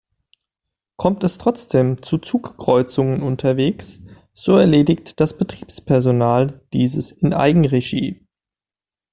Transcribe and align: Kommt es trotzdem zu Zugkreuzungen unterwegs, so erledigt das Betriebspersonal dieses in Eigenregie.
Kommt 0.97 1.23
es 1.23 1.37
trotzdem 1.37 2.01
zu 2.01 2.17
Zugkreuzungen 2.17 3.21
unterwegs, 3.21 4.01
so 4.33 4.57
erledigt 4.57 5.19
das 5.19 5.37
Betriebspersonal 5.37 6.59
dieses 6.73 7.11
in 7.11 7.33
Eigenregie. 7.33 8.25